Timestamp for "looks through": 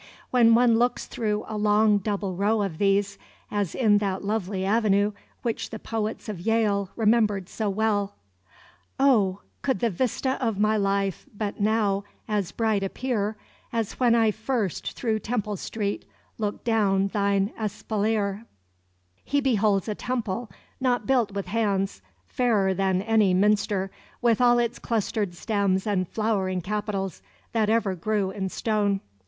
0.79-1.45